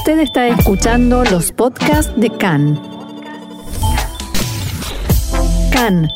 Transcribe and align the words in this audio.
Usted 0.00 0.20
está 0.20 0.48
escuchando 0.48 1.24
los 1.24 1.52
podcasts 1.52 2.10
de 2.16 2.30
CAN. 2.30 2.80
CAN, 5.70 6.08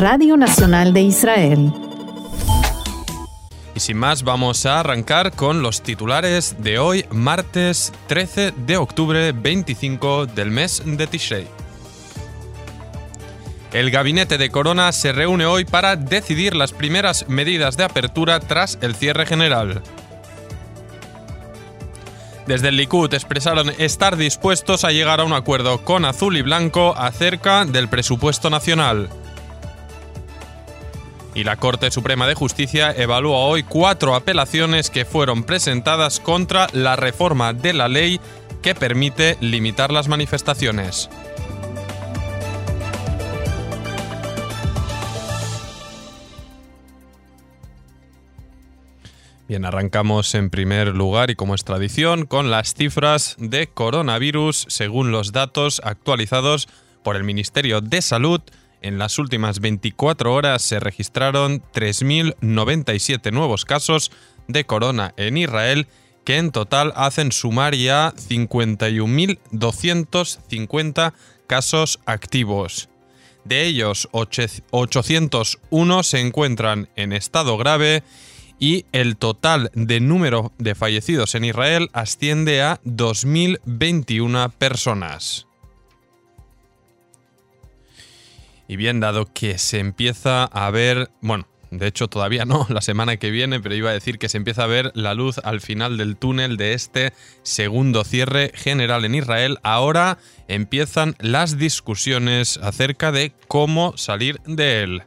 Radio 0.00 0.36
Nacional 0.36 0.92
de 0.92 1.02
Israel. 1.02 1.72
Y 3.76 3.78
sin 3.78 3.98
más, 3.98 4.24
vamos 4.24 4.66
a 4.66 4.80
arrancar 4.80 5.30
con 5.30 5.62
los 5.62 5.82
titulares 5.82 6.56
de 6.58 6.80
hoy, 6.80 7.06
martes 7.12 7.92
13 8.08 8.50
de 8.50 8.76
octubre 8.76 9.30
25 9.30 10.26
del 10.26 10.50
mes 10.50 10.82
de 10.84 11.06
Tishrei. 11.06 11.46
El 13.72 13.92
gabinete 13.92 14.38
de 14.38 14.50
Corona 14.50 14.90
se 14.90 15.12
reúne 15.12 15.46
hoy 15.46 15.64
para 15.64 15.94
decidir 15.94 16.56
las 16.56 16.72
primeras 16.72 17.28
medidas 17.28 17.76
de 17.76 17.84
apertura 17.84 18.40
tras 18.40 18.76
el 18.82 18.96
cierre 18.96 19.24
general. 19.24 19.82
Desde 22.46 22.68
el 22.68 22.76
Likud 22.76 23.14
expresaron 23.14 23.70
estar 23.78 24.16
dispuestos 24.16 24.84
a 24.84 24.90
llegar 24.90 25.20
a 25.20 25.24
un 25.24 25.32
acuerdo 25.32 25.84
con 25.84 26.04
Azul 26.04 26.36
y 26.36 26.42
Blanco 26.42 26.94
acerca 26.96 27.64
del 27.64 27.88
presupuesto 27.88 28.50
nacional. 28.50 29.08
Y 31.34 31.44
la 31.44 31.56
Corte 31.56 31.90
Suprema 31.90 32.26
de 32.26 32.34
Justicia 32.34 32.92
evalúa 32.92 33.38
hoy 33.38 33.62
cuatro 33.62 34.14
apelaciones 34.14 34.90
que 34.90 35.04
fueron 35.04 35.44
presentadas 35.44 36.20
contra 36.20 36.66
la 36.72 36.96
reforma 36.96 37.52
de 37.54 37.72
la 37.72 37.88
ley 37.88 38.20
que 38.60 38.74
permite 38.74 39.38
limitar 39.40 39.92
las 39.92 40.08
manifestaciones. 40.08 41.08
Bien, 49.52 49.66
arrancamos 49.66 50.34
en 50.34 50.48
primer 50.48 50.96
lugar 50.96 51.30
y 51.30 51.34
como 51.34 51.54
es 51.54 51.62
tradición 51.62 52.24
con 52.24 52.50
las 52.50 52.72
cifras 52.72 53.36
de 53.38 53.66
coronavirus 53.66 54.64
según 54.68 55.12
los 55.12 55.32
datos 55.32 55.82
actualizados 55.84 56.70
por 57.02 57.16
el 57.16 57.24
Ministerio 57.24 57.82
de 57.82 58.00
Salud. 58.00 58.40
En 58.80 58.96
las 58.96 59.18
últimas 59.18 59.60
24 59.60 60.32
horas 60.32 60.62
se 60.62 60.80
registraron 60.80 61.62
3.097 61.74 63.30
nuevos 63.30 63.66
casos 63.66 64.10
de 64.48 64.64
corona 64.64 65.12
en 65.18 65.36
Israel 65.36 65.86
que 66.24 66.38
en 66.38 66.50
total 66.50 66.94
hacen 66.96 67.30
sumar 67.30 67.74
ya 67.74 68.14
51.250 68.14 71.12
casos 71.46 72.00
activos. 72.06 72.88
De 73.44 73.66
ellos, 73.66 74.08
801 74.12 76.02
se 76.04 76.20
encuentran 76.20 76.88
en 76.96 77.12
estado 77.12 77.58
grave 77.58 78.02
y 78.62 78.86
el 78.92 79.16
total 79.16 79.72
de 79.74 79.98
número 79.98 80.52
de 80.56 80.76
fallecidos 80.76 81.34
en 81.34 81.44
Israel 81.44 81.90
asciende 81.92 82.62
a 82.62 82.80
2.021 82.84 84.52
personas. 84.52 85.48
Y 88.68 88.76
bien, 88.76 89.00
dado 89.00 89.26
que 89.34 89.58
se 89.58 89.80
empieza 89.80 90.44
a 90.44 90.70
ver, 90.70 91.10
bueno, 91.20 91.48
de 91.72 91.88
hecho 91.88 92.06
todavía 92.06 92.44
no, 92.44 92.64
la 92.70 92.82
semana 92.82 93.16
que 93.16 93.32
viene, 93.32 93.58
pero 93.58 93.74
iba 93.74 93.90
a 93.90 93.94
decir 93.94 94.20
que 94.20 94.28
se 94.28 94.36
empieza 94.36 94.62
a 94.62 94.68
ver 94.68 94.92
la 94.94 95.14
luz 95.14 95.38
al 95.42 95.60
final 95.60 95.98
del 95.98 96.16
túnel 96.16 96.56
de 96.56 96.74
este 96.74 97.12
segundo 97.42 98.04
cierre 98.04 98.52
general 98.54 99.04
en 99.04 99.16
Israel, 99.16 99.58
ahora 99.64 100.18
empiezan 100.46 101.16
las 101.18 101.58
discusiones 101.58 102.58
acerca 102.62 103.10
de 103.10 103.32
cómo 103.48 103.96
salir 103.96 104.40
de 104.46 104.84
él. 104.84 105.02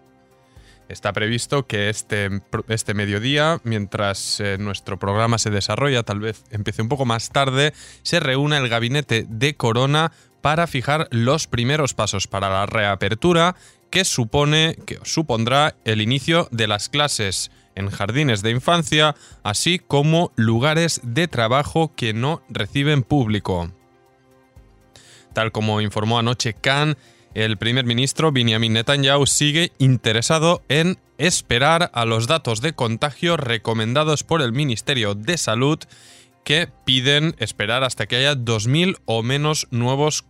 Está 0.87 1.13
previsto 1.13 1.65
que 1.65 1.89
este, 1.89 2.29
este 2.67 2.93
mediodía, 2.93 3.59
mientras 3.63 4.39
eh, 4.39 4.57
nuestro 4.59 4.99
programa 4.99 5.39
se 5.39 5.49
desarrolla, 5.49 6.03
tal 6.03 6.19
vez 6.19 6.43
empiece 6.51 6.83
un 6.83 6.89
poco 6.89 7.05
más 7.05 7.31
tarde, 7.31 7.73
se 8.03 8.19
reúna 8.19 8.59
el 8.59 8.69
gabinete 8.69 9.25
de 9.27 9.55
Corona 9.55 10.11
para 10.41 10.67
fijar 10.67 11.07
los 11.09 11.47
primeros 11.47 11.95
pasos 11.95 12.27
para 12.27 12.49
la 12.49 12.67
reapertura 12.67 13.55
que 13.89 14.05
supone 14.05 14.77
que 14.85 14.99
supondrá 15.03 15.75
el 15.85 16.01
inicio 16.01 16.47
de 16.51 16.67
las 16.67 16.89
clases 16.89 17.49
en 17.73 17.89
jardines 17.89 18.41
de 18.41 18.51
infancia, 18.51 19.15
así 19.41 19.79
como 19.79 20.31
lugares 20.35 21.01
de 21.03 21.27
trabajo 21.27 21.93
que 21.95 22.13
no 22.13 22.43
reciben 22.47 23.01
público. 23.01 23.71
Tal 25.33 25.51
como 25.51 25.81
informó 25.81 26.19
anoche 26.19 26.53
Khan, 26.53 26.95
el 27.35 27.57
primer 27.57 27.85
ministro 27.85 28.31
Benjamin 28.31 28.73
Netanyahu 28.73 29.27
sigue 29.27 29.73
interesado 29.77 30.63
en 30.69 30.97
esperar 31.17 31.91
a 31.93 32.05
los 32.05 32.27
datos 32.27 32.61
de 32.61 32.73
contagio 32.73 33.35
recomendados 33.35 34.23
por 34.23 34.41
el 34.41 34.53
Ministerio 34.53 35.15
de 35.15 35.37
Salud 35.37 35.79
que 36.45 36.69
piden 36.85 37.35
esperar 37.37 37.83
hasta 37.83 38.07
que 38.07 38.15
haya 38.15 38.35
2.000 38.35 38.99
o 39.05 39.21
menos 39.21 39.67
nuevos 39.69 40.23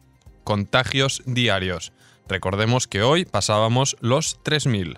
contagios 0.43 1.21
diarios. 1.25 1.93
Recordemos 2.27 2.87
que 2.87 3.03
hoy 3.03 3.25
pasábamos 3.25 3.97
los 3.99 4.41
3.000. 4.43 4.97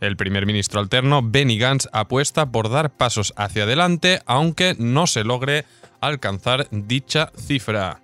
El 0.00 0.16
primer 0.18 0.44
ministro 0.44 0.80
alterno 0.80 1.22
Benny 1.24 1.56
Gantz 1.56 1.88
apuesta 1.92 2.50
por 2.52 2.68
dar 2.68 2.90
pasos 2.90 3.32
hacia 3.36 3.62
adelante 3.62 4.20
aunque 4.26 4.76
no 4.78 5.06
se 5.06 5.24
logre 5.24 5.64
alcanzar 6.02 6.68
dicha 6.70 7.32
cifra 7.38 8.03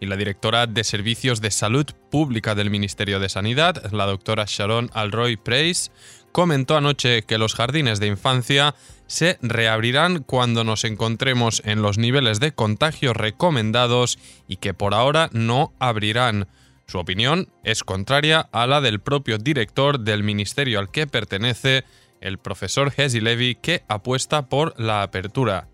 y 0.00 0.06
la 0.06 0.16
directora 0.16 0.66
de 0.66 0.84
Servicios 0.84 1.40
de 1.40 1.50
Salud 1.50 1.86
Pública 2.10 2.54
del 2.54 2.70
Ministerio 2.70 3.20
de 3.20 3.28
Sanidad, 3.28 3.92
la 3.92 4.06
doctora 4.06 4.44
Sharon 4.46 4.90
Alroy 4.94 5.36
Price, 5.36 5.90
comentó 6.32 6.76
anoche 6.76 7.22
que 7.22 7.38
los 7.38 7.54
jardines 7.54 8.00
de 8.00 8.06
infancia 8.06 8.74
se 9.06 9.38
reabrirán 9.40 10.22
cuando 10.22 10.64
nos 10.64 10.84
encontremos 10.84 11.62
en 11.64 11.82
los 11.82 11.98
niveles 11.98 12.40
de 12.40 12.52
contagio 12.52 13.14
recomendados 13.14 14.18
y 14.46 14.56
que 14.56 14.74
por 14.74 14.94
ahora 14.94 15.30
no 15.32 15.72
abrirán. 15.78 16.46
Su 16.86 16.98
opinión 16.98 17.48
es 17.64 17.84
contraria 17.84 18.48
a 18.52 18.66
la 18.66 18.80
del 18.80 19.00
propio 19.00 19.38
director 19.38 20.00
del 20.00 20.22
ministerio 20.22 20.78
al 20.78 20.90
que 20.90 21.06
pertenece, 21.06 21.84
el 22.20 22.38
profesor 22.38 22.92
Hezi 22.96 23.20
Levy, 23.20 23.54
que 23.56 23.84
apuesta 23.88 24.48
por 24.48 24.78
la 24.80 25.02
apertura. 25.02 25.68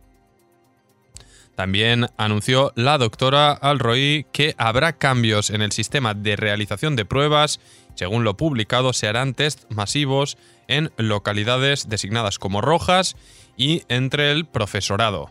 También 1.57 2.09
anunció 2.17 2.73
la 2.75 2.99
doctora 2.99 3.53
Alroy 3.53 4.27
que 4.33 4.55
habrá 4.59 4.95
cambios 4.95 5.51
en 5.51 5.63
el 5.63 5.73
sistema 5.73 6.15
de 6.15 6.37
realización 6.37 6.97
de 6.97 7.05
pruebas. 7.05 7.61
Según 7.95 8.25
lo 8.25 8.37
publicado, 8.37 8.93
se 8.93 9.07
harán 9.07 9.35
test 9.35 9.71
masivos 9.71 10.37
en 10.67 10.91
localidades 10.97 11.89
designadas 11.89 12.39
como 12.39 12.61
rojas 12.61 13.17
y 13.57 13.83
entre 13.89 14.33
el 14.33 14.47
profesorado. 14.47 15.31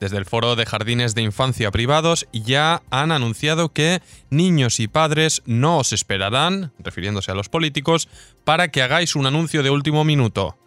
Desde 0.00 0.18
el 0.18 0.26
Foro 0.26 0.56
de 0.56 0.66
Jardines 0.66 1.14
de 1.14 1.22
Infancia 1.22 1.70
Privados 1.70 2.26
ya 2.32 2.82
han 2.90 3.12
anunciado 3.12 3.72
que 3.72 4.02
niños 4.30 4.80
y 4.80 4.88
padres 4.88 5.42
no 5.46 5.78
os 5.78 5.92
esperarán, 5.92 6.72
refiriéndose 6.80 7.30
a 7.30 7.36
los 7.36 7.48
políticos, 7.48 8.08
para 8.44 8.68
que 8.68 8.82
hagáis 8.82 9.14
un 9.14 9.26
anuncio 9.26 9.62
de 9.62 9.70
último 9.70 10.02
minuto. 10.02 10.58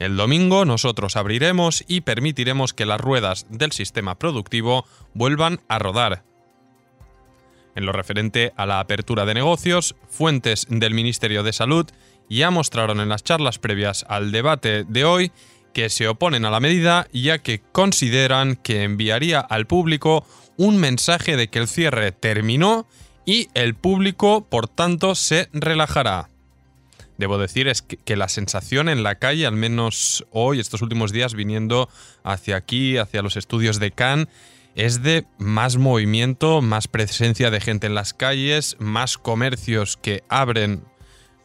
El 0.00 0.16
domingo 0.16 0.64
nosotros 0.64 1.14
abriremos 1.16 1.84
y 1.86 2.00
permitiremos 2.00 2.72
que 2.72 2.86
las 2.86 2.98
ruedas 2.98 3.46
del 3.50 3.70
sistema 3.70 4.18
productivo 4.18 4.86
vuelvan 5.12 5.60
a 5.68 5.78
rodar. 5.78 6.24
En 7.76 7.84
lo 7.84 7.92
referente 7.92 8.54
a 8.56 8.64
la 8.64 8.80
apertura 8.80 9.26
de 9.26 9.34
negocios, 9.34 9.94
fuentes 10.08 10.66
del 10.70 10.94
Ministerio 10.94 11.42
de 11.42 11.52
Salud 11.52 11.86
ya 12.30 12.50
mostraron 12.50 12.98
en 13.00 13.10
las 13.10 13.22
charlas 13.22 13.58
previas 13.58 14.06
al 14.08 14.32
debate 14.32 14.84
de 14.84 15.04
hoy 15.04 15.32
que 15.74 15.90
se 15.90 16.08
oponen 16.08 16.46
a 16.46 16.50
la 16.50 16.60
medida 16.60 17.06
ya 17.12 17.38
que 17.38 17.60
consideran 17.60 18.56
que 18.56 18.84
enviaría 18.84 19.40
al 19.40 19.66
público 19.66 20.26
un 20.56 20.78
mensaje 20.78 21.36
de 21.36 21.48
que 21.48 21.58
el 21.58 21.68
cierre 21.68 22.10
terminó 22.10 22.88
y 23.26 23.48
el 23.52 23.74
público, 23.74 24.46
por 24.48 24.66
tanto, 24.66 25.14
se 25.14 25.50
relajará 25.52 26.30
debo 27.20 27.38
decir, 27.38 27.68
es 27.68 27.82
que, 27.82 28.16
la 28.16 28.28
sensación 28.28 28.88
en 28.88 29.04
la 29.04 29.14
calle, 29.14 29.46
al 29.46 29.54
menos 29.54 30.26
hoy, 30.32 30.58
estos 30.58 30.82
últimos 30.82 31.12
días, 31.12 31.34
viniendo 31.34 31.88
hacia 32.24 32.56
aquí, 32.56 32.96
hacia 32.96 33.22
los 33.22 33.36
estudios 33.36 33.78
de 33.78 33.92
Cannes, 33.92 34.26
es 34.74 35.02
de 35.02 35.26
más 35.38 35.76
movimiento, 35.76 36.62
más 36.62 36.88
presencia 36.88 37.50
de 37.50 37.60
gente 37.60 37.86
en 37.86 37.94
las 37.94 38.14
calles, 38.14 38.76
más 38.80 39.18
comercios 39.18 39.96
que 39.96 40.24
abren, 40.28 40.82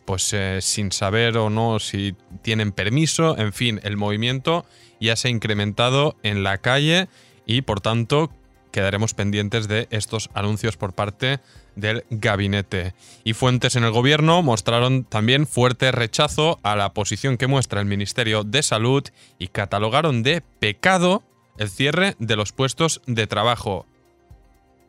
pues 0.05 0.31
eh, 0.33 0.59
sin 0.61 0.91
saber 0.91 1.38
o 1.38 1.50
no 1.50 1.79
si 1.79 2.15
tienen 2.41 2.71
permiso, 2.71 3.38
en 3.38 3.51
fin, 3.51 3.79
el 3.83 3.97
movimiento 3.97 4.65
ya 5.00 5.15
se 5.15 5.27
ha 5.27 5.31
incrementado 5.31 6.15
en 6.23 6.44
la 6.44 6.59
calle 6.59 7.07
y 7.45 7.61
por 7.61 7.81
tanto 7.81 8.31
quedaremos 8.75 9.13
pendientes 9.13 9.69
de 9.69 9.88
estos 9.89 10.30
anuncios 10.33 10.75
por 10.75 10.92
parte 10.92 11.39
del 11.77 12.04
gabinete. 12.10 12.94
Y 13.24 13.31
fuentes 13.31 13.77
en 13.77 13.86
el 13.86 13.92
gobierno 13.92 14.44
mostraron 14.44 15.06
también 15.06 15.48
fuerte 15.48 15.94
rechazo 15.94 16.60
a 16.62 16.75
la 16.75 16.94
posición 16.94 17.38
que 17.38 17.48
muestra 17.48 17.80
el 17.80 17.86
Ministerio 17.86 18.44
de 18.44 18.62
Salud 18.62 19.01
y 19.39 19.48
catalogaron 19.48 20.24
de 20.24 20.42
pecado 20.42 21.24
el 21.57 21.69
cierre 21.69 22.18
de 22.19 22.36
los 22.36 22.51
puestos 22.51 23.01
de 23.07 23.27
trabajo. 23.27 23.86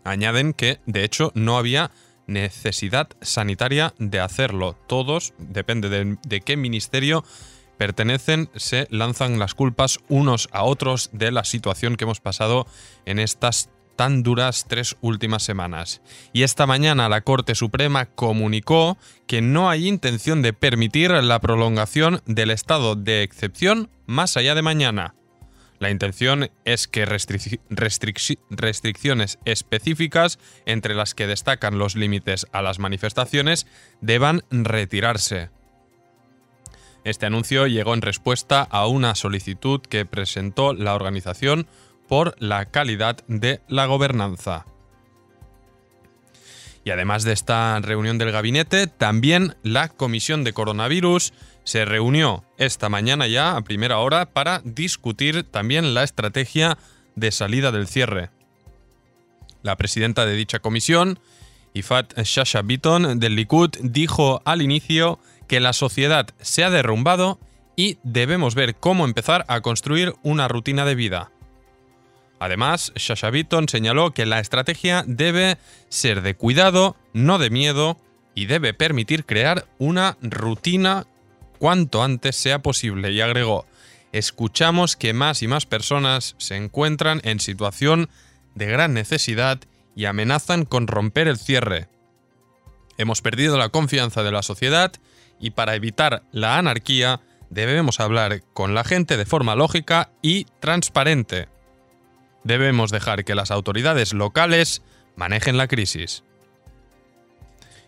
Añaden 0.02 0.52
que, 0.52 0.80
de 0.86 1.04
hecho, 1.04 1.30
no 1.36 1.56
había 1.56 1.92
necesidad 2.26 3.06
sanitaria 3.20 3.94
de 4.00 4.18
hacerlo. 4.18 4.76
Todos, 4.88 5.32
depende 5.38 5.88
de, 5.88 6.18
de 6.26 6.40
qué 6.40 6.56
ministerio, 6.56 7.22
pertenecen 7.78 8.50
se 8.56 8.88
lanzan 8.90 9.38
las 9.38 9.54
culpas 9.54 10.00
unos 10.08 10.48
a 10.50 10.64
otros 10.64 11.10
de 11.12 11.30
la 11.30 11.44
situación 11.44 11.94
que 11.94 12.02
hemos 12.02 12.18
pasado 12.18 12.66
en 13.04 13.20
estas 13.20 13.70
tan 13.96 14.22
duras 14.22 14.66
tres 14.68 14.96
últimas 15.00 15.42
semanas. 15.42 16.00
Y 16.32 16.44
esta 16.44 16.66
mañana 16.66 17.08
la 17.08 17.22
Corte 17.22 17.54
Suprema 17.54 18.06
comunicó 18.06 18.96
que 19.26 19.42
no 19.42 19.68
hay 19.68 19.88
intención 19.88 20.42
de 20.42 20.52
permitir 20.52 21.10
la 21.10 21.40
prolongación 21.40 22.22
del 22.26 22.50
estado 22.50 22.94
de 22.94 23.22
excepción 23.22 23.90
más 24.06 24.36
allá 24.36 24.54
de 24.54 24.62
mañana. 24.62 25.14
La 25.78 25.90
intención 25.90 26.50
es 26.64 26.88
que 26.88 27.04
restricciones 27.04 29.38
específicas, 29.44 30.38
entre 30.64 30.94
las 30.94 31.14
que 31.14 31.26
destacan 31.26 31.78
los 31.78 31.96
límites 31.96 32.46
a 32.52 32.62
las 32.62 32.78
manifestaciones, 32.78 33.66
deban 34.00 34.42
retirarse. 34.50 35.50
Este 37.04 37.26
anuncio 37.26 37.66
llegó 37.66 37.94
en 37.94 38.02
respuesta 38.02 38.62
a 38.62 38.86
una 38.86 39.14
solicitud 39.14 39.80
que 39.80 40.06
presentó 40.06 40.72
la 40.72 40.94
organización 40.94 41.66
por 42.08 42.34
la 42.38 42.66
calidad 42.66 43.18
de 43.26 43.60
la 43.68 43.86
gobernanza. 43.86 44.66
Y 46.84 46.90
además 46.90 47.24
de 47.24 47.32
esta 47.32 47.80
reunión 47.80 48.16
del 48.16 48.30
gabinete, 48.30 48.86
también 48.86 49.56
la 49.64 49.88
Comisión 49.88 50.44
de 50.44 50.52
Coronavirus 50.52 51.32
se 51.64 51.84
reunió 51.84 52.44
esta 52.58 52.88
mañana 52.88 53.26
ya 53.26 53.56
a 53.56 53.62
primera 53.62 53.98
hora 53.98 54.26
para 54.26 54.60
discutir 54.64 55.42
también 55.42 55.94
la 55.94 56.04
estrategia 56.04 56.78
de 57.16 57.32
salida 57.32 57.72
del 57.72 57.88
cierre. 57.88 58.30
La 59.62 59.74
presidenta 59.74 60.26
de 60.26 60.36
dicha 60.36 60.60
comisión, 60.60 61.18
Ifat 61.74 62.16
Shasha 62.20 62.62
Bitton 62.62 63.18
del 63.18 63.34
Likud, 63.34 63.70
dijo 63.80 64.40
al 64.44 64.62
inicio 64.62 65.18
que 65.48 65.58
la 65.58 65.72
sociedad 65.72 66.28
se 66.40 66.62
ha 66.62 66.70
derrumbado 66.70 67.40
y 67.74 67.98
debemos 68.04 68.54
ver 68.54 68.76
cómo 68.76 69.04
empezar 69.04 69.44
a 69.48 69.60
construir 69.60 70.14
una 70.22 70.46
rutina 70.46 70.84
de 70.84 70.94
vida. 70.94 71.32
Además, 72.38 72.92
Shasha 72.96 73.30
Bitton 73.30 73.68
señaló 73.68 74.12
que 74.12 74.26
la 74.26 74.40
estrategia 74.40 75.04
debe 75.06 75.58
ser 75.88 76.22
de 76.22 76.34
cuidado, 76.34 76.96
no 77.12 77.38
de 77.38 77.50
miedo, 77.50 77.98
y 78.34 78.46
debe 78.46 78.74
permitir 78.74 79.24
crear 79.24 79.66
una 79.78 80.18
rutina 80.20 81.06
cuanto 81.58 82.02
antes 82.02 82.36
sea 82.36 82.60
posible. 82.60 83.10
Y 83.12 83.22
agregó, 83.22 83.66
escuchamos 84.12 84.96
que 84.96 85.14
más 85.14 85.42
y 85.42 85.48
más 85.48 85.64
personas 85.64 86.34
se 86.38 86.56
encuentran 86.56 87.20
en 87.24 87.40
situación 87.40 88.10
de 88.54 88.66
gran 88.66 88.92
necesidad 88.92 89.60
y 89.94 90.04
amenazan 90.04 90.66
con 90.66 90.86
romper 90.86 91.28
el 91.28 91.38
cierre. 91.38 91.88
Hemos 92.98 93.22
perdido 93.22 93.56
la 93.56 93.70
confianza 93.70 94.22
de 94.22 94.32
la 94.32 94.42
sociedad 94.42 94.92
y 95.40 95.50
para 95.50 95.74
evitar 95.74 96.22
la 96.32 96.58
anarquía 96.58 97.20
debemos 97.50 98.00
hablar 98.00 98.42
con 98.52 98.74
la 98.74 98.84
gente 98.84 99.16
de 99.16 99.26
forma 99.26 99.54
lógica 99.54 100.10
y 100.22 100.44
transparente. 100.60 101.48
Debemos 102.46 102.92
dejar 102.92 103.24
que 103.24 103.34
las 103.34 103.50
autoridades 103.50 104.14
locales 104.14 104.80
manejen 105.16 105.56
la 105.56 105.66
crisis. 105.66 106.22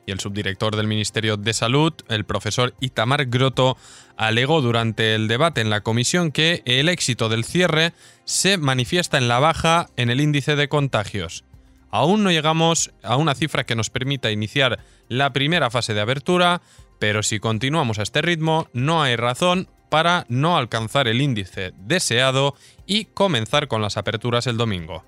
Y 0.05 0.10
el 0.10 0.19
subdirector 0.19 0.75
del 0.75 0.88
Ministerio 0.88 1.37
de 1.37 1.52
Salud, 1.52 1.93
el 2.08 2.25
profesor 2.25 2.75
Itamar 2.81 3.26
Grotto, 3.26 3.76
alegó 4.16 4.60
durante 4.60 5.14
el 5.14 5.28
debate 5.28 5.60
en 5.60 5.70
la 5.70 5.82
comisión 5.82 6.32
que 6.32 6.62
el 6.64 6.88
éxito 6.88 7.28
del 7.28 7.44
cierre 7.44 7.93
se 8.25 8.58
manifiesta 8.58 9.16
en 9.16 9.28
la 9.28 9.38
baja 9.38 9.90
en 9.96 10.10
el 10.10 10.20
índice 10.20 10.56
de 10.56 10.69
contagios. 10.69 11.44
Aún 11.93 12.25
no 12.25 12.32
llegamos 12.32 12.90
a 13.04 13.14
una 13.14 13.37
cifra 13.37 13.62
que 13.62 13.76
nos 13.76 13.90
permita 13.90 14.32
iniciar 14.32 14.81
la 15.08 15.32
primera 15.32 15.70
fase 15.70 15.94
de 15.94 16.00
abertura, 16.00 16.62
pero 16.99 17.22
si 17.22 17.38
continuamos 17.38 18.00
a 18.00 18.02
este 18.02 18.22
ritmo, 18.22 18.66
no 18.72 19.04
hay 19.04 19.14
razón 19.14 19.69
para 19.88 20.26
no 20.29 20.56
alcanzar 20.56 21.08
el 21.08 21.20
índice 21.20 21.73
deseado 21.79 22.55
y 22.87 23.06
comenzar 23.06 23.69
con 23.69 23.82
las 23.82 23.96
aperturas 23.96 24.46
el 24.46 24.56
domingo. 24.56 25.05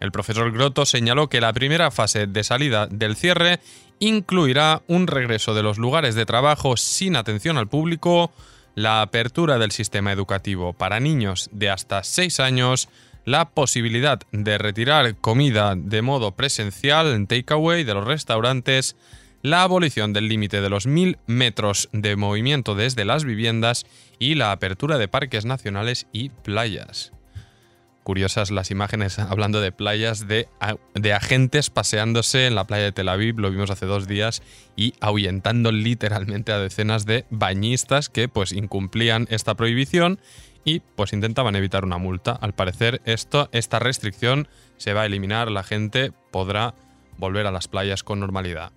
El 0.00 0.12
profesor 0.12 0.52
Grotto 0.52 0.86
señaló 0.86 1.28
que 1.28 1.40
la 1.40 1.52
primera 1.52 1.90
fase 1.90 2.26
de 2.26 2.44
salida 2.44 2.86
del 2.86 3.16
cierre 3.16 3.60
incluirá 3.98 4.82
un 4.86 5.06
regreso 5.06 5.54
de 5.54 5.62
los 5.62 5.78
lugares 5.78 6.14
de 6.14 6.26
trabajo 6.26 6.76
sin 6.76 7.16
atención 7.16 7.58
al 7.58 7.68
público, 7.68 8.30
la 8.74 9.02
apertura 9.02 9.58
del 9.58 9.72
sistema 9.72 10.12
educativo 10.12 10.72
para 10.72 11.00
niños 11.00 11.50
de 11.52 11.70
hasta 11.70 12.04
6 12.04 12.38
años, 12.38 12.88
la 13.24 13.50
posibilidad 13.50 14.20
de 14.30 14.56
retirar 14.56 15.16
comida 15.16 15.74
de 15.76 16.00
modo 16.00 16.32
presencial 16.32 17.08
en 17.08 17.26
takeaway 17.26 17.82
de 17.82 17.94
los 17.94 18.06
restaurantes, 18.06 18.94
la 19.42 19.62
abolición 19.62 20.12
del 20.12 20.28
límite 20.28 20.60
de 20.60 20.70
los 20.70 20.86
mil 20.86 21.18
metros 21.26 21.88
de 21.92 22.16
movimiento 22.16 22.74
desde 22.74 23.04
las 23.04 23.24
viviendas 23.24 23.86
y 24.18 24.34
la 24.34 24.52
apertura 24.52 24.98
de 24.98 25.08
parques 25.08 25.44
nacionales 25.44 26.06
y 26.12 26.30
playas. 26.30 27.12
Curiosas 28.02 28.50
las 28.50 28.70
imágenes 28.70 29.18
hablando 29.18 29.60
de 29.60 29.70
playas 29.70 30.26
de, 30.26 30.48
de, 30.94 31.12
agentes 31.12 31.70
paseándose 31.70 32.46
en 32.46 32.54
la 32.54 32.64
playa 32.64 32.84
de 32.84 32.92
Tel 32.92 33.08
Aviv, 33.08 33.38
lo 33.38 33.50
vimos 33.50 33.70
hace 33.70 33.86
dos 33.86 34.08
días, 34.08 34.42
y 34.76 34.94
ahuyentando 35.00 35.72
literalmente 35.72 36.52
a 36.52 36.58
decenas 36.58 37.06
de 37.06 37.26
bañistas 37.30 38.08
que 38.08 38.28
pues 38.28 38.52
incumplían 38.52 39.26
esta 39.30 39.54
prohibición 39.54 40.18
y 40.64 40.80
pues 40.80 41.12
intentaban 41.12 41.54
evitar 41.54 41.84
una 41.84 41.98
multa. 41.98 42.32
Al 42.32 42.54
parecer 42.54 43.00
esto, 43.04 43.48
esta 43.52 43.78
restricción 43.78 44.48
se 44.78 44.94
va 44.94 45.02
a 45.02 45.06
eliminar, 45.06 45.50
la 45.50 45.62
gente 45.62 46.12
podrá 46.30 46.74
volver 47.18 47.46
a 47.46 47.52
las 47.52 47.68
playas 47.68 48.02
con 48.02 48.20
normalidad 48.20 48.72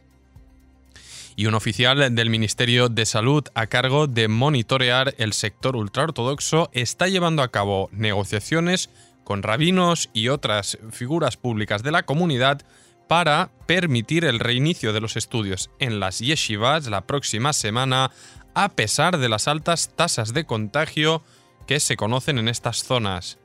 y 1.36 1.46
un 1.46 1.54
oficial 1.56 2.14
del 2.14 2.30
Ministerio 2.30 2.90
de 2.90 3.06
Salud 3.06 3.44
a 3.54 3.68
cargo 3.68 4.08
de 4.08 4.28
monitorear 4.28 5.16
el 5.18 5.34
sector 5.34 5.76
ultraortodoxo 5.76 6.70
está 6.74 7.08
llevando 7.08 7.42
a 7.44 7.50
cabo 7.50 7.90
negociaciones 7.92 8.90
con 9.24 9.44
rabinos 9.44 10.10
y 10.14 10.28
otras 10.28 10.78
figuras 10.92 11.38
públicas 11.38 11.84
de 11.84 11.92
la 11.92 12.04
comunidad 12.04 12.62
para 13.08 13.52
permitir 13.66 14.26
el 14.26 14.40
reinicio 14.40 14.94
de 14.94 15.02
los 15.02 15.18
estudios 15.18 15.70
en 15.80 16.00
las 16.00 16.20
yeshivas 16.20 16.88
la 16.88 17.02
próxima 17.02 17.54
semana 17.54 18.12
a 18.54 18.70
pesar 18.70 19.18
de 19.18 19.30
las 19.30 19.48
altas 19.48 19.92
tasas 19.96 20.34
de 20.34 20.46
contagio 20.46 21.24
que 21.68 21.80
se 21.80 21.98
conocen 21.98 22.38
en 22.38 22.48
estas 22.48 22.84
zonas. 22.84 23.38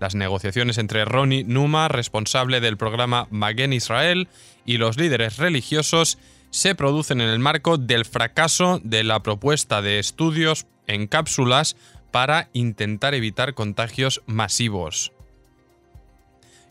Las 0.00 0.14
negociaciones 0.14 0.78
entre 0.78 1.04
Ronnie 1.04 1.44
Numa, 1.44 1.88
responsable 1.88 2.60
del 2.60 2.76
programa 2.78 3.28
Magen 3.30 3.72
Israel, 3.72 4.28
y 4.64 4.78
los 4.78 4.96
líderes 4.96 5.36
religiosos 5.36 6.18
se 6.50 6.74
producen 6.74 7.20
en 7.20 7.28
el 7.28 7.38
marco 7.38 7.78
del 7.78 8.04
fracaso 8.04 8.80
de 8.82 9.04
la 9.04 9.22
propuesta 9.22 9.82
de 9.82 9.98
estudios 9.98 10.66
en 10.86 11.06
cápsulas 11.06 11.76
para 12.10 12.48
intentar 12.52 13.14
evitar 13.14 13.54
contagios 13.54 14.22
masivos. 14.26 15.12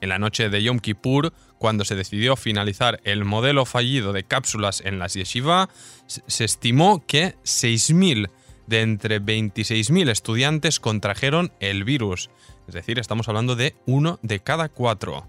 En 0.02 0.10
la 0.10 0.20
noche 0.20 0.50
de 0.50 0.64
Yom 0.64 0.80
Kippur, 0.80 1.34
cuando 1.58 1.84
se 1.84 1.96
decidió 1.96 2.36
finalizar 2.36 3.02
el 3.04 3.26
modelo 3.26 3.66
fallido 3.66 4.14
de 4.14 4.24
cápsulas 4.24 4.82
en 4.86 5.00
las 5.00 5.14
yeshiva, 5.14 5.70
se 6.08 6.46
estimó 6.46 7.06
que 7.06 7.36
6.000 7.44 8.30
de 8.68 8.82
entre 8.82 9.22
26.000 9.22 10.10
estudiantes 10.10 10.80
contrajeron 10.80 11.52
el 11.60 11.84
virus. 11.84 12.30
Es 12.68 12.76
decir, 12.76 13.00
estamos 13.00 13.28
hablando 13.28 13.56
de 13.56 13.76
uno 13.86 14.20
de 14.22 14.40
cada 14.40 14.70
cuatro. 14.70 15.28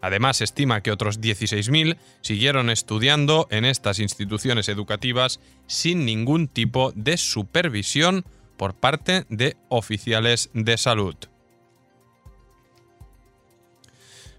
Además, 0.00 0.40
estima 0.40 0.82
que 0.82 0.92
otros 0.92 1.20
16.000 1.20 1.96
siguieron 2.20 2.70
estudiando 2.70 3.48
en 3.50 3.64
estas 3.64 3.98
instituciones 3.98 4.68
educativas 4.68 5.40
sin 5.66 6.04
ningún 6.04 6.48
tipo 6.48 6.92
de 6.94 7.16
supervisión 7.16 8.24
por 8.56 8.74
parte 8.74 9.26
de 9.28 9.56
oficiales 9.68 10.50
de 10.54 10.76
salud. 10.76 11.16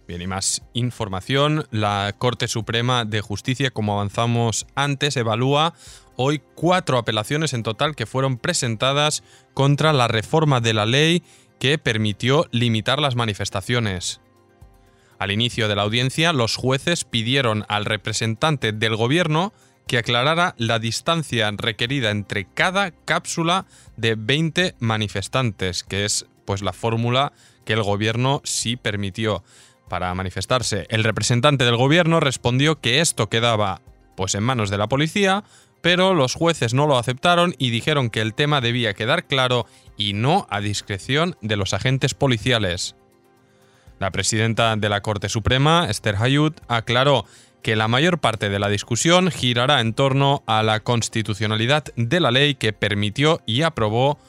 Bien, 0.08 0.22
y 0.22 0.28
más 0.28 0.62
información. 0.74 1.68
La 1.70 2.16
Corte 2.18 2.48
Suprema 2.48 3.04
de 3.04 3.20
Justicia, 3.20 3.72
como 3.72 3.94
avanzamos 3.94 4.66
antes, 4.74 5.18
evalúa 5.18 5.74
hoy 6.16 6.42
cuatro 6.56 6.98
apelaciones 6.98 7.54
en 7.54 7.64
total 7.64 7.96
que 7.96 8.06
fueron 8.06 8.38
presentadas 8.38 9.22
contra 9.54 9.92
la 9.92 10.08
reforma 10.08 10.62
de 10.62 10.74
la 10.74 10.86
ley 10.86 11.24
que 11.60 11.78
permitió 11.78 12.48
limitar 12.52 13.00
las 13.00 13.16
manifestaciones. 13.16 14.22
Al 15.20 15.32
inicio 15.32 15.68
de 15.68 15.76
la 15.76 15.84
audiencia, 15.84 16.34
los 16.34 16.56
jueces 16.56 17.04
pidieron 17.04 17.66
al 17.70 17.86
representante 17.86 18.72
del 18.72 18.96
gobierno 18.96 19.54
que 19.88 19.98
aclarara 19.98 20.54
la 20.58 20.80
distancia 20.80 21.50
requerida 21.56 22.12
entre 22.12 22.46
cada 22.46 22.92
cápsula 22.92 23.66
de 23.96 24.16
20 24.16 24.76
manifestantes, 24.80 25.84
que 25.84 26.06
es 26.06 26.28
pues 26.46 26.62
la 26.62 26.74
fórmula 26.74 27.34
que 27.66 27.74
el 27.74 27.84
gobierno 27.84 28.42
sí 28.44 28.76
permitió 28.76 29.44
para 29.90 30.14
manifestarse. 30.14 30.86
El 30.90 31.04
representante 31.04 31.66
del 31.66 31.78
gobierno 31.78 32.20
respondió 32.20 32.80
que 32.80 33.00
esto 33.00 33.30
quedaba 33.30 33.82
pues 34.16 34.36
en 34.36 34.44
manos 34.44 34.70
de 34.70 34.78
la 34.78 34.88
policía, 34.88 35.44
pero 35.82 36.14
los 36.14 36.34
jueces 36.34 36.74
no 36.74 36.86
lo 36.88 36.98
aceptaron 36.98 37.56
y 37.58 37.70
dijeron 37.70 38.10
que 38.10 38.22
el 38.22 38.34
tema 38.34 38.60
debía 38.62 38.94
quedar 38.94 39.26
claro 39.26 39.68
y 39.96 40.14
no 40.14 40.48
a 40.50 40.60
discreción 40.60 41.38
de 41.42 41.56
los 41.56 41.74
agentes 41.74 42.14
policiales. 42.14 42.97
La 44.00 44.12
presidenta 44.12 44.76
de 44.76 44.90
la 44.90 45.02
Corte 45.02 45.28
Suprema, 45.28 45.88
Esther 45.90 46.16
Hayut, 46.18 46.60
aclaró 46.68 47.26
que 47.64 47.76
la 47.76 47.88
mayor 47.88 48.20
parte 48.20 48.50
de 48.50 48.60
la 48.60 48.70
discusión 48.70 49.32
girará 49.32 49.82
en 49.82 49.94
torno 49.94 50.44
a 50.46 50.62
la 50.64 50.82
constitucionalidad 50.82 51.86
de 51.96 52.20
la 52.20 52.32
ley 52.32 52.56
que 52.56 52.74
permitió 52.74 53.42
y 53.46 53.64
aprobó 53.64 54.20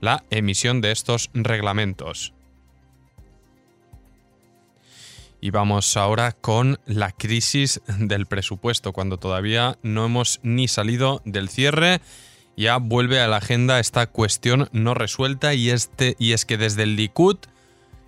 la 0.00 0.24
emisión 0.30 0.80
de 0.80 0.92
estos 0.92 1.30
reglamentos. 1.34 2.32
Y 5.40 5.50
vamos 5.50 5.96
ahora 5.96 6.32
con 6.32 6.80
la 6.86 7.12
crisis 7.12 7.80
del 7.98 8.26
presupuesto, 8.26 8.92
cuando 8.92 9.18
todavía 9.18 9.78
no 9.82 10.06
hemos 10.06 10.40
ni 10.42 10.66
salido 10.66 11.22
del 11.24 11.48
cierre. 11.48 12.00
Ya 12.56 12.78
vuelve 12.78 13.20
a 13.20 13.28
la 13.28 13.36
agenda 13.36 13.78
esta 13.78 14.08
cuestión 14.08 14.68
no 14.72 14.94
resuelta 14.94 15.54
y, 15.54 15.70
este, 15.70 16.16
y 16.18 16.32
es 16.32 16.44
que 16.44 16.56
desde 16.56 16.82
el 16.82 16.96
Likud 16.96 17.36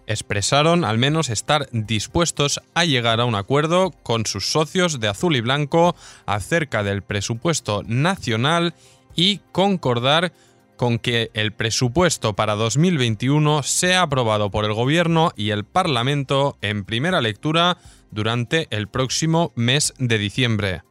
expresaron 0.06 0.84
al 0.84 0.98
menos 0.98 1.28
estar 1.28 1.68
dispuestos 1.72 2.60
a 2.74 2.84
llegar 2.84 3.20
a 3.20 3.24
un 3.24 3.34
acuerdo 3.34 3.92
con 4.02 4.26
sus 4.26 4.50
socios 4.50 5.00
de 5.00 5.08
azul 5.08 5.36
y 5.36 5.40
blanco 5.40 5.94
acerca 6.26 6.82
del 6.82 7.02
presupuesto 7.02 7.82
nacional 7.86 8.74
y 9.14 9.40
concordar 9.52 10.32
con 10.76 10.98
que 10.98 11.30
el 11.34 11.52
presupuesto 11.52 12.34
para 12.34 12.54
2021 12.54 13.62
sea 13.62 14.02
aprobado 14.02 14.50
por 14.50 14.64
el 14.64 14.72
Gobierno 14.72 15.32
y 15.36 15.50
el 15.50 15.64
Parlamento 15.64 16.56
en 16.62 16.84
primera 16.84 17.20
lectura 17.20 17.76
durante 18.10 18.66
el 18.70 18.88
próximo 18.88 19.52
mes 19.54 19.92
de 19.98 20.16
diciembre. 20.16 20.89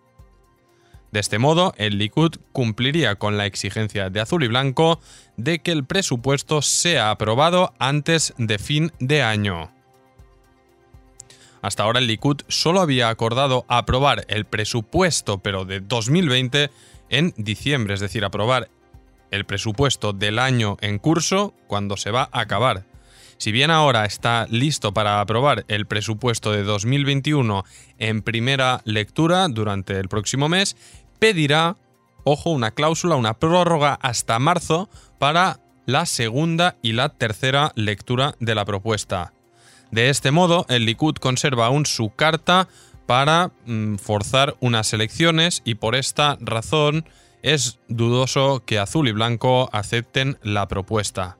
De 1.12 1.20
este 1.20 1.40
modo, 1.40 1.74
el 1.78 1.98
Likud 1.98 2.36
cumpliría 2.52 3.16
con 3.16 3.38
la 3.38 3.46
exigencia 3.46 4.10
de 4.10 4.20
azul 4.20 4.44
y 4.44 4.48
blanco 4.48 5.00
de 5.38 5.60
que 5.60 5.72
el 5.72 5.84
presupuesto 5.84 6.62
sea 6.62 7.10
aprobado 7.10 7.74
antes 7.80 8.34
de 8.38 8.60
fin 8.60 8.92
de 9.00 9.24
año. 9.24 9.72
Hasta 11.62 11.84
ahora 11.84 12.00
el 12.00 12.08
Likud 12.08 12.42
solo 12.48 12.80
había 12.80 13.10
acordado 13.10 13.66
aprobar 13.68 14.26
el 14.30 14.46
presupuesto, 14.46 15.40
pero 15.40 15.66
de 15.66 15.82
2020, 15.82 16.70
en 17.10 17.34
diciembre, 17.38 17.96
es 17.96 18.00
decir, 18.00 18.24
aprobar 18.24 18.70
el 19.32 19.46
presupuesto 19.46 20.14
del 20.14 20.40
año 20.40 20.78
en 20.82 21.00
curso 21.00 21.54
cuando 21.68 21.98
se 21.98 22.12
va 22.12 22.30
a 22.32 22.42
acabar. 22.42 22.86
Si 23.38 23.54
bien 23.54 23.72
ahora 23.72 24.04
está 24.04 24.48
listo 24.50 24.94
para 24.94 25.22
aprobar 25.22 25.64
el 25.70 25.86
presupuesto 25.86 26.52
de 26.52 26.64
2021 26.64 27.64
en 27.98 28.22
primera 28.22 28.82
lectura 28.84 29.48
durante 29.48 29.98
el 29.98 30.10
próximo 30.10 30.50
mes, 30.50 30.76
pedirá, 31.20 31.78
ojo, 32.24 32.50
una 32.52 32.72
cláusula, 32.72 33.16
una 33.16 33.36
prórroga 33.36 33.94
hasta 34.02 34.40
marzo 34.40 34.90
para 35.20 35.60
la 35.86 36.06
segunda 36.06 36.78
y 36.82 36.94
la 36.94 37.10
tercera 37.10 37.72
lectura 37.76 38.36
de 38.40 38.56
la 38.56 38.66
propuesta. 38.66 39.34
De 39.92 40.10
este 40.10 40.32
modo, 40.32 40.66
el 40.70 40.86
Likud 40.86 41.16
conserva 41.16 41.66
aún 41.66 41.86
su 41.86 42.12
carta 42.12 42.68
para 43.08 43.52
mm, 43.66 43.96
forzar 43.96 44.56
unas 44.60 44.94
elecciones 44.94 45.64
y 45.66 45.76
por 45.76 45.96
esta 45.96 46.38
razón 46.42 47.06
es 47.42 47.80
dudoso 47.88 48.62
que 48.66 48.78
Azul 48.78 49.08
y 49.08 49.12
Blanco 49.14 49.70
acepten 49.72 50.38
la 50.44 50.68
propuesta. 50.68 51.38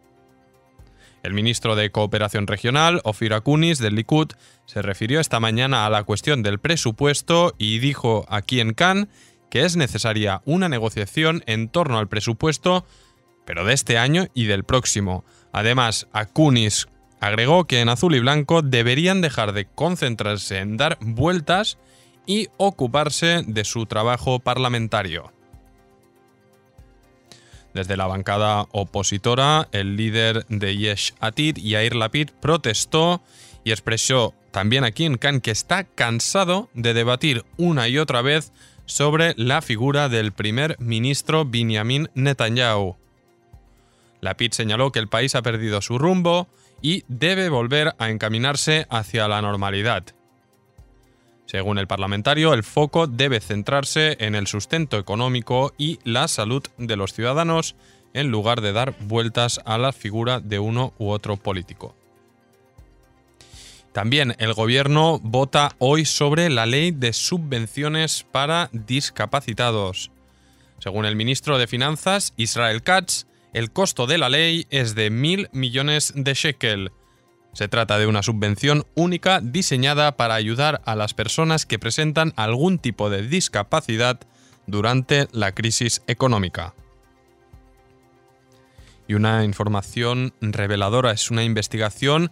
El 1.22 1.34
ministro 1.34 1.76
de 1.76 1.92
Cooperación 1.92 2.48
Regional, 2.48 3.02
Ofir 3.04 3.34
Akunis, 3.34 3.78
del 3.78 3.96
Likud, 3.96 4.32
se 4.66 4.82
refirió 4.82 5.20
esta 5.20 5.40
mañana 5.40 5.86
a 5.86 5.90
la 5.90 6.04
cuestión 6.04 6.44
del 6.44 6.60
presupuesto 6.60 7.54
y 7.58 7.80
dijo 7.80 8.26
aquí 8.30 8.62
en 8.62 8.74
Cannes 8.74 9.10
que 9.50 9.66
es 9.66 9.76
necesaria 9.76 10.42
una 10.46 10.70
negociación 10.70 11.44
en 11.46 11.70
torno 11.70 11.98
al 11.98 12.08
presupuesto, 12.08 12.86
pero 13.46 13.66
de 13.66 13.74
este 13.74 13.98
año 13.98 14.28
y 14.34 14.46
del 14.46 14.64
próximo. 14.64 15.24
Además, 15.52 16.08
Akunis 16.14 16.88
agregó 17.20 17.66
que 17.66 17.82
en 17.82 17.90
Azul 17.90 18.16
y 18.16 18.20
Blanco 18.20 18.62
deberían 18.62 19.22
dejar 19.22 19.54
de 19.54 19.66
concentrarse 19.66 20.60
en 20.60 20.78
dar 20.78 20.98
vueltas 21.02 21.78
y 22.26 22.48
ocuparse 22.58 23.44
de 23.46 23.66
su 23.66 23.86
trabajo 23.86 24.40
parlamentario. 24.40 25.32
Desde 27.74 27.98
la 27.98 28.08
bancada 28.08 28.66
opositora, 28.72 29.68
el 29.72 29.96
líder 29.96 30.46
de 30.48 30.76
Yesh 30.76 31.14
Atid, 31.20 31.58
Yair 31.58 31.96
Lapid, 31.96 32.30
protestó 32.40 33.22
y 33.64 33.72
expresó 33.72 34.34
también 34.52 34.84
en 34.86 35.18
Cannes 35.18 35.42
que 35.42 35.52
está 35.52 35.84
cansado 35.84 36.70
de 36.74 36.94
debatir 36.94 37.46
una 37.58 37.88
y 37.88 37.98
otra 37.98 38.22
vez 38.22 38.52
sobre 38.90 39.36
la 39.38 39.62
figura 39.62 40.10
del 40.10 40.32
primer 40.32 40.76
ministro 40.80 41.46
Benjamin 41.46 42.10
Netanyahu. 42.16 42.98
Lapid 44.20 44.52
señaló 44.52 44.92
que 44.92 45.00
el 45.00 45.08
país 45.08 45.36
ha 45.36 45.44
perdido 45.44 45.80
su 45.82 46.00
rumbo 46.00 46.48
y 46.82 47.04
debe 47.08 47.50
volver 47.50 47.94
a 48.00 48.10
encaminarse 48.10 48.88
hacia 48.90 49.28
la 49.28 49.42
normalidad. 49.42 50.04
Según 51.46 51.78
el 51.78 51.88
parlamentario, 51.88 52.54
el 52.54 52.64
foco 52.64 53.08
debe 53.08 53.40
centrarse 53.40 54.18
en 54.20 54.36
el 54.36 54.48
sustento 54.48 54.98
económico 54.98 55.74
y 55.78 56.00
la 56.04 56.28
salud 56.28 56.64
de 56.78 56.96
los 56.96 57.14
ciudadanos 57.14 57.76
en 58.14 58.32
lugar 58.32 58.62
de 58.62 58.74
dar 58.74 58.96
vueltas 59.02 59.62
a 59.66 59.78
la 59.78 59.94
figura 59.94 60.40
de 60.40 60.60
uno 60.60 60.94
u 60.98 61.10
otro 61.10 61.38
político. 61.38 61.96
También 63.94 64.36
el 64.40 64.54
gobierno 64.54 65.20
vota 65.20 65.76
hoy 65.80 66.06
sobre 66.06 66.50
la 66.50 66.66
ley 66.66 66.92
de 66.92 67.14
subvenciones 67.14 68.26
para 68.32 68.70
discapacitados. 68.72 70.12
Según 70.80 71.06
el 71.06 71.16
ministro 71.16 71.58
de 71.58 71.68
Finanzas, 71.68 72.34
Israel 72.38 72.84
Katz, 72.84 73.26
el 73.54 73.72
costo 73.72 74.08
de 74.08 74.18
la 74.18 74.30
ley 74.30 74.68
es 74.70 74.96
de 74.96 75.10
mil 75.10 75.50
millones 75.52 76.14
de 76.16 76.34
shekel, 76.34 76.92
se 77.54 77.68
trata 77.68 77.98
de 77.98 78.08
una 78.08 78.24
subvención 78.24 78.86
única 78.96 79.42
diseñada 79.42 80.16
para 80.16 80.36
ayudar 80.36 80.82
a 80.86 80.96
las 80.96 81.14
personas 81.14 81.66
que 81.66 81.80
presentan 81.80 82.34
algún 82.36 82.80
tipo 82.80 83.10
de 83.10 83.24
discapacidad 83.24 84.20
durante 84.68 85.28
la 85.32 85.54
crisis 85.54 86.04
económica. 86.08 86.74
Y 89.08 89.16
una 89.16 89.44
información 89.44 90.34
reveladora 90.40 91.12
es 91.12 91.32
una 91.32 91.44
investigación 91.44 92.32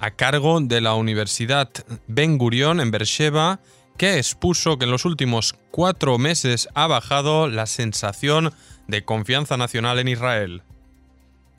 a 0.00 0.10
cargo 0.12 0.60
de 0.60 0.80
la 0.80 0.94
Universidad 0.94 1.70
Ben 2.06 2.38
Gurion 2.38 2.80
en 2.80 2.90
Beersheba 2.90 3.60
que 3.96 4.18
expuso 4.18 4.78
que 4.78 4.84
en 4.84 4.90
los 4.90 5.04
últimos 5.04 5.54
cuatro 5.70 6.18
meses 6.18 6.68
ha 6.74 6.86
bajado 6.86 7.48
la 7.48 7.66
sensación 7.66 8.52
de 8.86 9.04
confianza 9.04 9.56
nacional 9.56 9.98
en 9.98 10.08
Israel. 10.08 10.62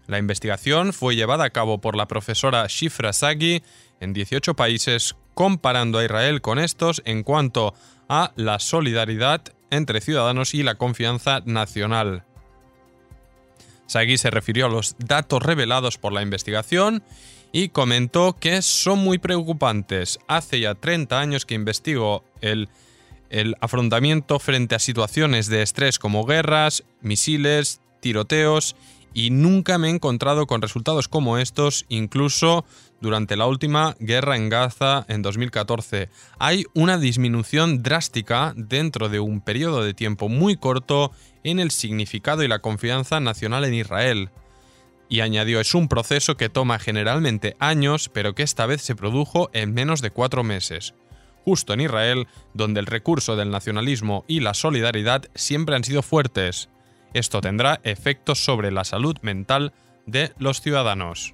La 0.08 0.20
investigación 0.20 0.94
fue 0.94 1.16
llevada 1.16 1.46
a 1.46 1.50
cabo 1.50 1.82
por 1.82 1.96
la 1.96 2.08
profesora 2.08 2.66
Shifra 2.68 3.12
Sagi 3.12 3.62
en 4.00 4.14
18 4.14 4.56
países, 4.56 5.16
comparando 5.34 6.00
a 6.00 6.06
Israel 6.06 6.42
con 6.42 6.60
estos 6.60 7.02
en 7.06 7.24
cuanto 7.24 7.74
a 8.08 8.32
la 8.36 8.60
solidaridad 8.60 9.42
entre 9.70 10.00
ciudadanos 10.00 10.54
y 10.54 10.64
la 10.64 10.76
confianza 10.76 11.42
nacional. 11.46 12.24
Sagi 13.88 14.18
se 14.18 14.30
refirió 14.30 14.68
a 14.68 14.70
los 14.70 14.96
datos 15.00 15.42
revelados 15.42 15.98
por 15.98 16.14
la 16.14 16.22
investigación 16.22 17.04
y 17.52 17.70
comentó 17.70 18.34
que 18.40 18.62
son 18.62 19.00
muy 19.00 19.18
preocupantes. 19.18 20.20
Hace 20.28 20.60
ya 20.60 20.76
30 20.76 21.20
años 21.20 21.46
que 21.46 21.56
investigo 21.56 22.24
el, 22.42 22.70
el 23.30 23.56
afrontamiento 23.62 24.40
frente 24.40 24.76
a 24.76 24.80
situaciones 24.80 25.48
de 25.48 25.62
estrés 25.62 26.00
como 26.00 26.26
guerras, 26.26 26.84
misiles, 27.02 27.82
tiroteos 28.00 28.76
y 29.18 29.32
nunca 29.32 29.80
me 29.80 29.88
he 29.88 29.90
encontrado 29.90 30.46
con 30.46 30.62
resultados 30.62 31.08
como 31.08 31.40
estos, 31.40 31.88
incluso 31.90 32.66
durante 33.02 33.36
la 33.36 33.48
última 33.48 33.96
guerra 34.00 34.36
en 34.36 34.48
Gaza 34.48 35.08
en 35.10 35.24
2014. 35.24 36.10
Hay 36.38 36.66
una 36.76 37.00
disminución 37.00 37.82
drástica 37.82 38.54
dentro 38.56 39.10
de 39.10 39.20
un 39.20 39.42
periodo 39.42 39.82
de 39.82 39.96
tiempo 39.96 40.30
muy 40.30 40.56
corto 40.56 41.12
en 41.44 41.60
el 41.60 41.72
significado 41.72 42.44
y 42.44 42.48
la 42.48 42.60
confianza 42.60 43.20
nacional 43.20 43.66
en 43.66 43.74
Israel. 43.74 44.30
Y 45.10 45.22
añadió, 45.22 45.60
es 45.62 45.74
un 45.74 45.88
proceso 45.88 46.38
que 46.38 46.50
toma 46.50 46.78
generalmente 46.78 47.56
años, 47.58 48.10
pero 48.14 48.36
que 48.36 48.44
esta 48.44 48.68
vez 48.68 48.84
se 48.84 48.96
produjo 48.96 49.50
en 49.52 49.74
menos 49.74 50.04
de 50.04 50.12
cuatro 50.12 50.44
meses 50.44 50.94
justo 51.44 51.74
en 51.74 51.80
Israel, 51.80 52.28
donde 52.54 52.82
el 52.82 52.86
recurso 52.86 53.38
del 53.38 53.50
nacionalismo 53.52 54.26
y 54.28 54.42
la 54.42 54.54
solidaridad 54.54 55.24
siempre 55.34 55.78
han 55.78 55.86
sido 55.86 56.04
fuertes. 56.04 56.68
Esto 57.14 57.42
tendrá 57.42 57.80
efectos 57.84 58.44
sobre 58.44 58.72
la 58.72 58.84
salud 58.84 59.18
mental 59.22 59.74
de 60.06 60.34
los 60.38 60.62
ciudadanos. 60.62 61.34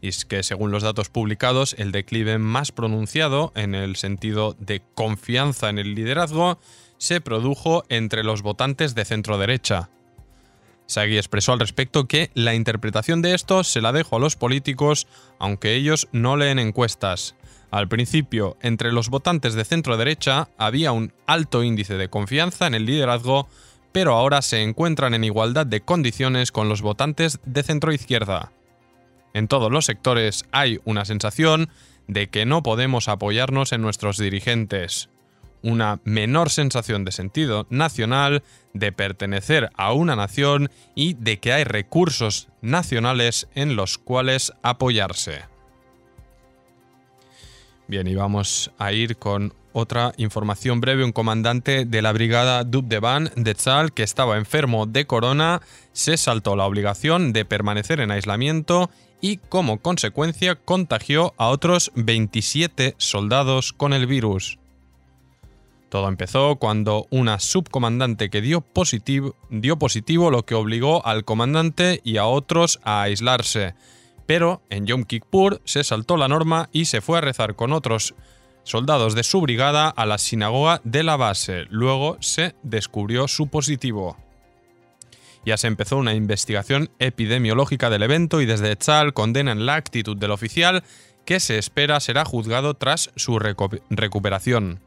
Y 0.00 0.08
es 0.08 0.24
que 0.24 0.42
según 0.42 0.70
los 0.70 0.82
datos 0.82 1.08
publicados, 1.08 1.74
el 1.78 1.90
declive 1.90 2.38
más 2.38 2.72
pronunciado 2.72 3.52
en 3.54 3.74
el 3.74 3.96
sentido 3.96 4.54
de 4.58 4.82
confianza 4.94 5.70
en 5.70 5.78
el 5.78 5.94
liderazgo 5.94 6.58
se 6.98 7.20
produjo 7.20 7.84
entre 7.88 8.22
los 8.22 8.42
votantes 8.42 8.94
de 8.94 9.04
centro 9.04 9.38
derecha. 9.38 9.88
Sagui 10.86 11.16
expresó 11.16 11.52
al 11.52 11.60
respecto 11.60 12.06
que 12.06 12.30
la 12.34 12.54
interpretación 12.54 13.22
de 13.22 13.34
esto 13.34 13.64
se 13.64 13.80
la 13.80 13.92
dejo 13.92 14.16
a 14.16 14.18
los 14.18 14.36
políticos, 14.36 15.06
aunque 15.38 15.74
ellos 15.74 16.08
no 16.12 16.36
leen 16.36 16.58
encuestas. 16.58 17.34
Al 17.70 17.88
principio, 17.88 18.56
entre 18.60 18.92
los 18.92 19.08
votantes 19.08 19.54
de 19.54 19.64
centro 19.64 19.96
derecha 19.96 20.48
había 20.58 20.92
un 20.92 21.12
alto 21.26 21.64
índice 21.64 21.94
de 21.94 22.10
confianza 22.10 22.66
en 22.66 22.74
el 22.74 22.84
liderazgo, 22.84 23.48
pero 23.94 24.14
ahora 24.14 24.42
se 24.42 24.60
encuentran 24.60 25.14
en 25.14 25.22
igualdad 25.22 25.66
de 25.66 25.80
condiciones 25.80 26.50
con 26.50 26.68
los 26.68 26.82
votantes 26.82 27.38
de 27.44 27.62
centroizquierda. 27.62 28.50
En 29.34 29.46
todos 29.46 29.70
los 29.70 29.84
sectores 29.84 30.46
hay 30.50 30.80
una 30.84 31.04
sensación 31.04 31.70
de 32.08 32.28
que 32.28 32.44
no 32.44 32.64
podemos 32.64 33.06
apoyarnos 33.06 33.70
en 33.70 33.82
nuestros 33.82 34.18
dirigentes. 34.18 35.10
una 35.62 36.00
menor 36.04 36.50
sensación 36.50 37.06
de 37.06 37.12
sentido 37.12 37.66
nacional, 37.70 38.42
de 38.74 38.92
pertenecer 38.92 39.70
a 39.76 39.94
una 39.94 40.14
nación 40.14 40.70
y 40.94 41.14
de 41.14 41.40
que 41.40 41.54
hay 41.54 41.64
recursos 41.64 42.48
nacionales 42.60 43.48
en 43.54 43.74
los 43.74 43.96
cuales 43.96 44.52
apoyarse. 44.62 45.53
Bien, 47.86 48.06
y 48.06 48.14
vamos 48.14 48.70
a 48.78 48.92
ir 48.92 49.16
con 49.16 49.52
otra 49.74 50.14
información 50.16 50.80
breve. 50.80 51.04
Un 51.04 51.12
comandante 51.12 51.84
de 51.84 52.00
la 52.00 52.12
brigada 52.12 52.64
Dubdeban 52.64 53.30
de 53.36 53.54
Tzal, 53.54 53.92
que 53.92 54.02
estaba 54.02 54.38
enfermo 54.38 54.86
de 54.86 55.06
corona, 55.06 55.60
se 55.92 56.16
saltó 56.16 56.56
la 56.56 56.64
obligación 56.64 57.32
de 57.34 57.44
permanecer 57.44 58.00
en 58.00 58.10
aislamiento 58.10 58.90
y 59.20 59.36
como 59.36 59.80
consecuencia 59.80 60.54
contagió 60.54 61.34
a 61.36 61.48
otros 61.48 61.92
27 61.94 62.94
soldados 62.96 63.72
con 63.72 63.92
el 63.92 64.06
virus. 64.06 64.58
Todo 65.88 66.08
empezó 66.08 66.56
cuando 66.56 67.06
una 67.10 67.38
subcomandante 67.38 68.28
que 68.28 68.40
dio 68.40 68.62
positivo, 68.62 69.36
dio 69.50 69.78
positivo 69.78 70.30
lo 70.30 70.44
que 70.44 70.54
obligó 70.54 71.06
al 71.06 71.24
comandante 71.24 72.00
y 72.02 72.16
a 72.16 72.26
otros 72.26 72.80
a 72.82 73.02
aislarse. 73.02 73.74
Pero 74.26 74.62
en 74.70 74.86
Yom 74.86 75.04
Kippur 75.04 75.60
se 75.64 75.84
saltó 75.84 76.16
la 76.16 76.28
norma 76.28 76.68
y 76.72 76.86
se 76.86 77.00
fue 77.00 77.18
a 77.18 77.20
rezar 77.20 77.56
con 77.56 77.72
otros 77.72 78.14
soldados 78.62 79.14
de 79.14 79.22
su 79.22 79.40
brigada 79.40 79.88
a 79.88 80.06
la 80.06 80.18
sinagoga 80.18 80.80
de 80.84 81.02
la 81.02 81.16
base. 81.16 81.64
Luego 81.68 82.16
se 82.20 82.54
descubrió 82.62 83.28
su 83.28 83.48
positivo. 83.48 84.16
Ya 85.44 85.58
se 85.58 85.66
empezó 85.66 85.98
una 85.98 86.14
investigación 86.14 86.90
epidemiológica 86.98 87.90
del 87.90 88.02
evento 88.02 88.40
y 88.40 88.46
desde 88.46 88.76
Tzal 88.76 89.12
condenan 89.12 89.66
la 89.66 89.74
actitud 89.74 90.16
del 90.16 90.30
oficial 90.30 90.82
que 91.26 91.40
se 91.40 91.58
espera 91.58 92.00
será 92.00 92.24
juzgado 92.24 92.74
tras 92.74 93.10
su 93.16 93.38
recuperación. 93.38 94.80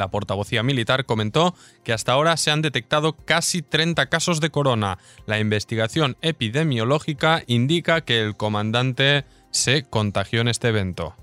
La 0.00 0.10
portavocía 0.10 0.62
militar 0.62 1.04
comentó 1.04 1.54
que 1.84 1.92
hasta 1.92 2.12
ahora 2.12 2.38
se 2.38 2.50
han 2.50 2.62
detectado 2.62 3.12
casi 3.12 3.60
30 3.60 4.06
casos 4.06 4.40
de 4.40 4.48
corona. 4.48 4.96
La 5.26 5.38
investigación 5.38 6.16
epidemiológica 6.22 7.42
indica 7.46 8.00
que 8.00 8.22
el 8.22 8.34
comandante 8.34 9.26
se 9.50 9.82
contagió 9.82 10.40
en 10.40 10.48
este 10.48 10.68
evento. 10.68 11.14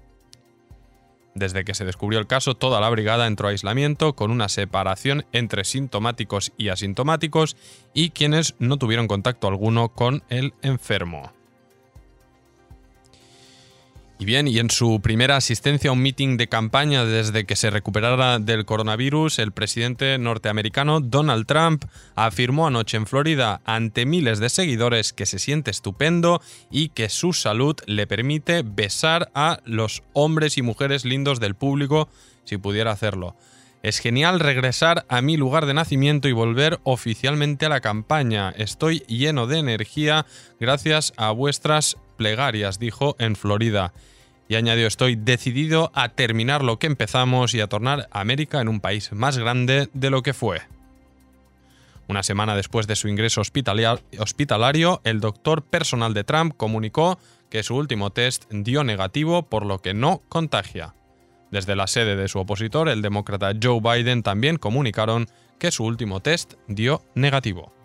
Desde 1.33 1.65
que 1.65 1.73
se 1.73 1.85
descubrió 1.85 2.19
el 2.19 2.27
caso, 2.27 2.53
toda 2.53 2.79
la 2.79 2.91
brigada 2.91 3.25
entró 3.25 3.47
a 3.47 3.51
aislamiento 3.51 4.15
con 4.15 4.29
una 4.29 4.47
separación 4.47 5.25
entre 5.31 5.63
sintomáticos 5.63 6.51
y 6.55 6.69
asintomáticos 6.69 7.57
y 7.95 8.11
quienes 8.11 8.53
no 8.59 8.77
tuvieron 8.77 9.07
contacto 9.07 9.47
alguno 9.47 9.89
con 9.89 10.21
el 10.29 10.53
enfermo. 10.61 11.36
Y 14.19 14.25
bien, 14.25 14.47
y 14.47 14.57
en 14.57 14.71
su 14.71 14.99
primera 14.99 15.35
asistencia 15.35 15.91
a 15.91 15.93
un 15.93 16.01
meeting 16.01 16.37
de 16.37 16.47
campaña 16.47 17.05
desde 17.05 17.45
que 17.45 17.55
se 17.55 17.69
recuperara 17.69 18.39
del 18.39 18.65
coronavirus, 18.65 19.37
el 19.37 19.51
presidente 19.51 20.17
norteamericano 20.17 21.01
Donald 21.01 21.45
Trump 21.45 21.85
afirmó 22.15 22.65
anoche 22.65 22.97
en 22.97 23.05
Florida 23.05 23.61
ante 23.63 24.07
miles 24.07 24.39
de 24.39 24.49
seguidores 24.49 25.13
que 25.13 25.27
se 25.27 25.37
siente 25.37 25.69
estupendo 25.69 26.41
y 26.71 26.89
que 26.89 27.09
su 27.09 27.31
salud 27.31 27.75
le 27.85 28.07
permite 28.07 28.63
besar 28.63 29.29
a 29.35 29.59
los 29.65 30.01
hombres 30.13 30.57
y 30.57 30.63
mujeres 30.63 31.05
lindos 31.05 31.39
del 31.39 31.53
público 31.53 32.09
si 32.43 32.57
pudiera 32.57 32.91
hacerlo. 32.91 33.35
Es 33.83 33.99
genial 33.99 34.39
regresar 34.39 35.05
a 35.09 35.21
mi 35.21 35.37
lugar 35.37 35.67
de 35.67 35.75
nacimiento 35.75 36.27
y 36.27 36.31
volver 36.31 36.79
oficialmente 36.83 37.67
a 37.67 37.69
la 37.69 37.81
campaña. 37.81 38.49
Estoy 38.57 39.01
lleno 39.01 39.45
de 39.45 39.59
energía 39.59 40.25
gracias 40.59 41.13
a 41.17 41.29
vuestras 41.29 41.97
plegarias, 42.17 42.79
dijo 42.79 43.15
en 43.19 43.35
Florida. 43.35 43.93
Y 44.49 44.55
añadió, 44.55 44.87
estoy 44.87 45.15
decidido 45.15 45.91
a 45.93 46.09
terminar 46.09 46.63
lo 46.63 46.79
que 46.79 46.87
empezamos 46.87 47.53
y 47.53 47.61
a 47.61 47.67
tornar 47.67 48.07
a 48.11 48.19
América 48.21 48.59
en 48.59 48.67
un 48.67 48.79
país 48.79 49.11
más 49.13 49.37
grande 49.37 49.89
de 49.93 50.09
lo 50.09 50.23
que 50.23 50.33
fue. 50.33 50.61
Una 52.07 52.23
semana 52.23 52.55
después 52.55 52.87
de 52.87 52.95
su 52.95 53.09
ingreso 53.09 53.41
hospitalario, 53.41 55.01
el 55.03 55.19
doctor 55.19 55.63
personal 55.63 56.13
de 56.13 56.23
Trump 56.23 56.53
comunicó 56.55 57.19
que 57.49 57.63
su 57.63 57.75
último 57.75 58.11
test 58.11 58.45
dio 58.49 58.83
negativo, 58.83 59.43
por 59.43 59.65
lo 59.65 59.79
que 59.79 59.93
no 59.93 60.21
contagia. 60.29 60.93
Desde 61.51 61.75
la 61.75 61.87
sede 61.87 62.15
de 62.15 62.27
su 62.27 62.39
opositor, 62.39 62.89
el 62.89 63.01
demócrata 63.01 63.51
Joe 63.61 63.81
Biden, 63.81 64.23
también 64.23 64.57
comunicaron 64.57 65.27
que 65.59 65.71
su 65.71 65.83
último 65.83 66.21
test 66.21 66.53
dio 66.67 67.01
negativo. 67.15 67.76